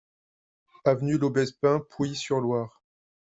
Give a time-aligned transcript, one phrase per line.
[0.83, 2.81] Avenue Laubespin, Pouilly-sur-Loire